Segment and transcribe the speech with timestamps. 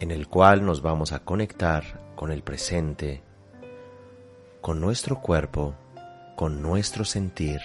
[0.00, 3.22] en el cual nos vamos a conectar con el presente,
[4.60, 5.74] con nuestro cuerpo,
[6.36, 7.60] con nuestro sentir,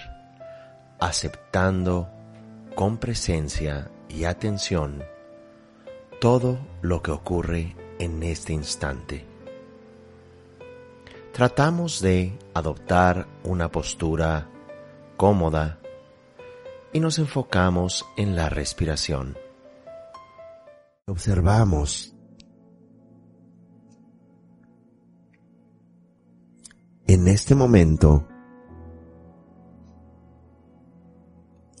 [1.00, 2.08] aceptando
[2.74, 5.04] con presencia y atención
[6.20, 9.26] todo lo que ocurre en este instante.
[11.32, 14.48] Tratamos de adoptar una postura
[15.16, 15.80] cómoda
[16.92, 19.36] y nos enfocamos en la respiración.
[21.06, 22.14] Observamos
[27.12, 28.26] en este momento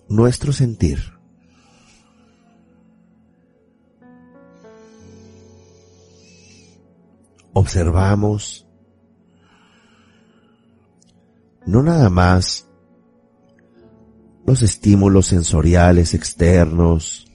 [0.08, 0.98] nuestro sentir.
[7.54, 8.66] Observamos
[11.66, 12.68] no nada más
[14.44, 17.26] los estímulos sensoriales externos,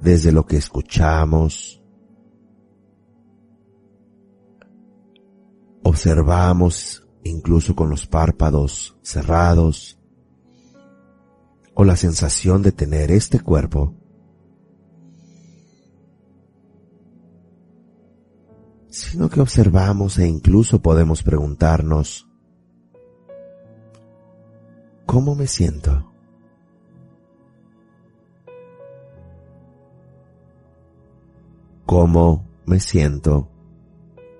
[0.00, 1.82] desde lo que escuchamos,
[5.96, 9.98] observamos incluso con los párpados cerrados,
[11.72, 13.94] o la sensación de tener este cuerpo,
[18.90, 22.28] sino que observamos e incluso podemos preguntarnos,
[25.06, 26.12] ¿cómo me siento?
[31.86, 33.48] ¿Cómo me siento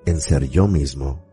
[0.04, 1.25] en ser yo mismo?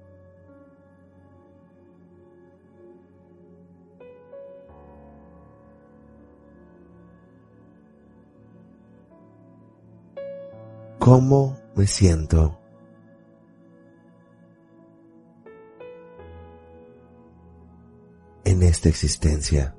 [11.03, 12.59] ¿Cómo me siento?
[18.45, 19.75] en esta existencia.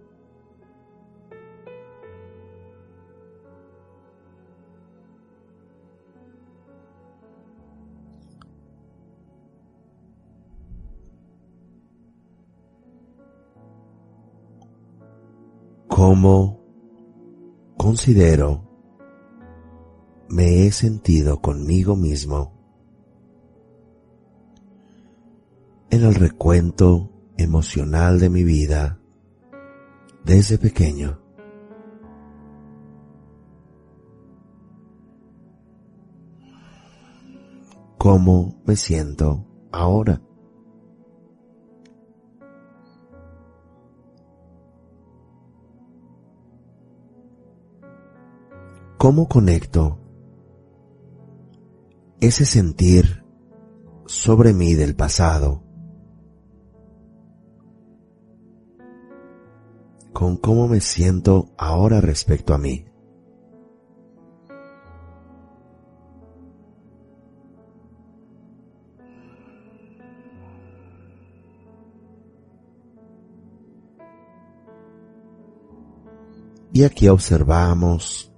[15.89, 16.61] ¿Cómo
[17.79, 18.74] considero
[20.29, 22.53] me he sentido conmigo mismo
[25.91, 28.99] en el recuento emocional de mi vida
[30.25, 31.21] desde pequeño.
[37.99, 40.21] ¿Cómo me siento ahora?
[48.99, 50.03] ¿Cómo conecto
[52.27, 53.23] ese sentir
[54.07, 55.62] sobre mí del pasado
[60.15, 62.87] con cómo me siento ahora respecto a mí.
[76.73, 78.33] Y aquí observamos,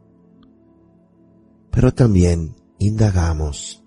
[1.70, 3.82] pero también indagamos.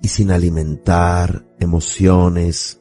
[0.00, 2.80] Y sin alimentar emociones,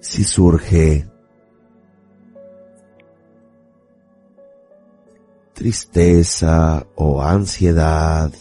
[0.00, 1.08] si surge
[5.54, 8.32] tristeza o ansiedad,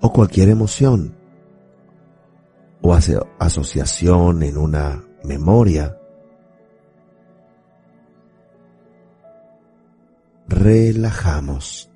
[0.00, 1.23] o cualquier emoción
[2.86, 5.98] o asociación en una memoria,
[10.46, 11.90] relajamos.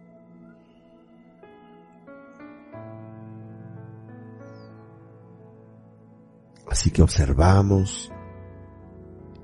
[6.71, 8.11] Así que observamos,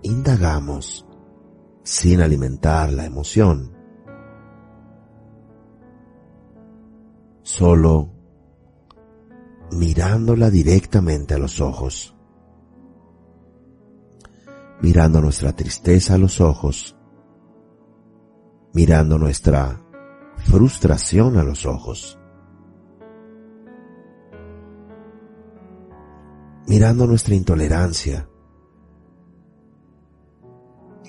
[0.01, 1.07] indagamos
[1.83, 3.77] sin alimentar la emoción,
[7.43, 8.14] solo
[9.75, 12.15] mirándola directamente a los ojos,
[14.81, 16.97] mirando nuestra tristeza a los ojos,
[18.73, 19.81] mirando nuestra
[20.37, 22.19] frustración a los ojos.
[26.67, 28.29] mirando nuestra intolerancia,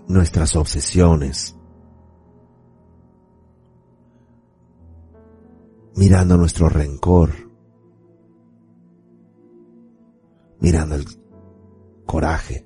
[0.08, 1.56] nuestras obsesiones,
[5.96, 7.45] mirando nuestro rencor,
[10.66, 11.06] mirando el
[12.08, 12.66] coraje,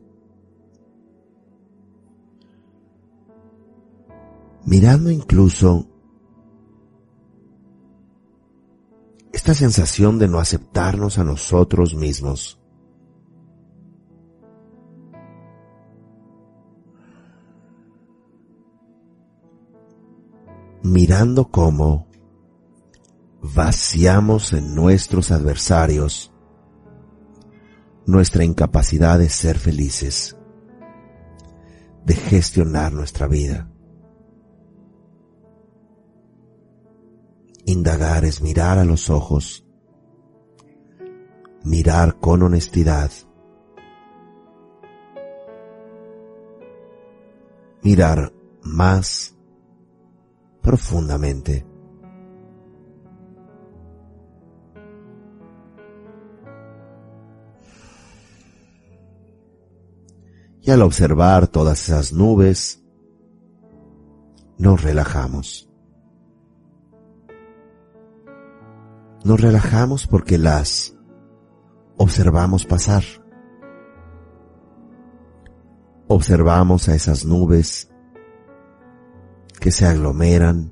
[4.65, 5.85] mirando incluso
[9.33, 12.57] esta sensación de no aceptarnos a nosotros mismos.
[20.83, 22.07] Mirando cómo
[23.41, 26.31] vaciamos en nuestros adversarios
[28.09, 30.35] nuestra incapacidad de ser felices,
[32.06, 33.69] de gestionar nuestra vida.
[37.65, 39.63] Indagar es mirar a los ojos,
[41.63, 43.11] mirar con honestidad,
[47.83, 48.33] mirar
[48.63, 49.38] más
[50.63, 51.69] profundamente.
[60.69, 62.83] Al observar todas esas nubes,
[64.60, 65.68] nos relajamos.
[69.24, 70.95] Nos relajamos porque las
[71.98, 73.04] observamos pasar.
[76.07, 77.89] Observamos a esas nubes
[79.60, 80.71] que se aglomeran,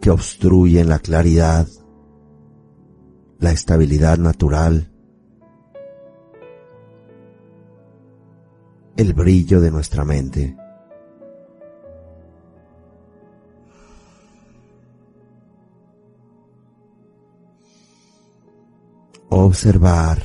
[0.00, 1.66] que obstruyen la claridad,
[3.40, 4.93] la estabilidad natural,
[8.96, 10.56] el brillo de nuestra mente.
[19.54, 20.22] observar,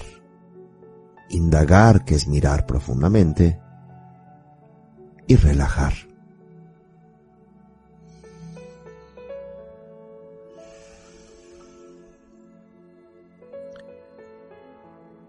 [1.30, 3.60] indagar, que es mirar profundamente,
[5.28, 5.94] y relajar.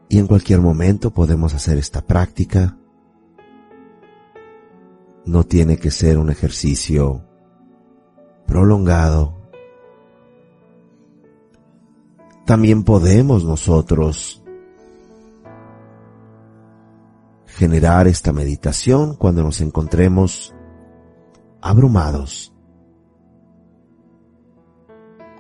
[0.08, 2.76] Y en cualquier momento podemos hacer esta práctica.
[5.30, 7.24] No tiene que ser un ejercicio
[8.46, 9.40] prolongado
[12.50, 14.42] también podemos nosotros
[17.46, 20.52] generar esta meditación cuando nos encontremos
[21.60, 22.52] abrumados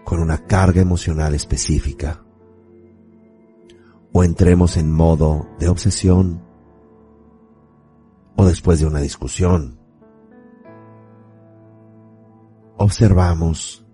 [0.04, 2.24] con una carga emocional específica
[4.12, 6.44] o entremos en modo de obsesión
[8.36, 9.79] o después de una discusión.
[12.82, 13.86] Observamos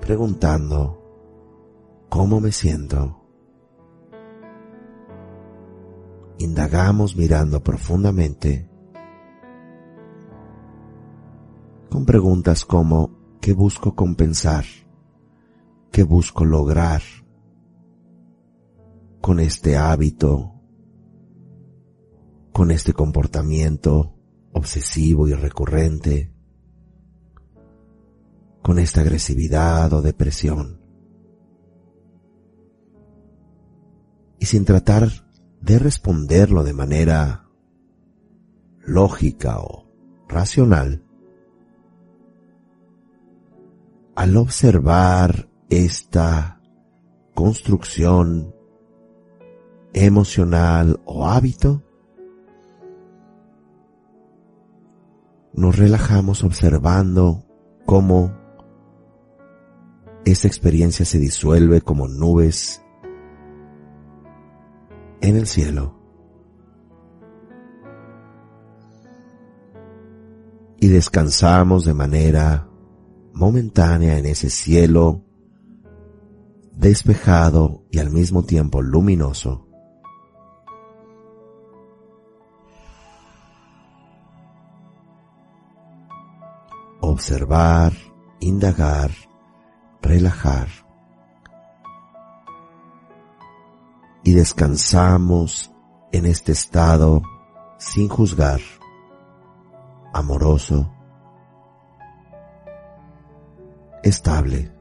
[0.00, 0.98] preguntando
[2.08, 3.20] ¿Cómo me siento?
[6.38, 8.70] Indagamos mirando profundamente
[11.90, 13.10] con preguntas como
[13.42, 14.64] ¿qué busco compensar?
[15.92, 17.02] ¿Qué busco lograr
[19.20, 20.54] con este hábito?
[22.54, 24.14] con este comportamiento
[24.52, 26.32] obsesivo y recurrente,
[28.66, 30.84] con esta agresividad o depresión.
[34.40, 35.08] y sin tratar
[35.60, 37.48] de responderlo de manera
[38.84, 39.88] lógica o
[40.28, 41.04] racional,
[44.16, 46.60] al observar esta
[47.36, 48.52] construcción
[49.92, 51.84] emocional o hábito,
[55.54, 57.46] nos relajamos observando
[57.86, 58.45] cómo
[60.26, 62.82] esta experiencia se disuelve como nubes
[65.20, 65.94] en el cielo.
[70.80, 72.68] Y descansamos de manera
[73.34, 75.24] momentánea en ese cielo
[76.72, 79.68] despejado y al mismo tiempo luminoso.
[87.00, 87.92] Observar,
[88.40, 89.12] indagar,
[90.02, 90.68] relajar.
[94.26, 95.72] y descansamos
[96.10, 97.22] en este estado
[97.78, 98.58] sin juzgar,
[100.12, 100.92] amoroso,
[104.02, 104.72] estable.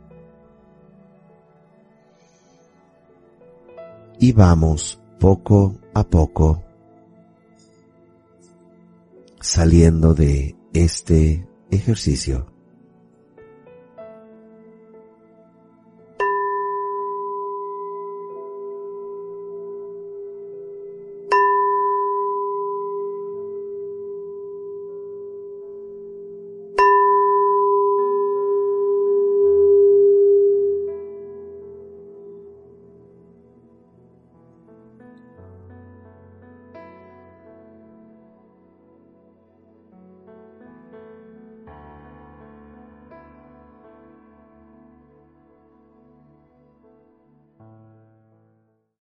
[4.19, 6.63] Y vamos poco a poco
[9.39, 12.54] saliendo de este ejercicio.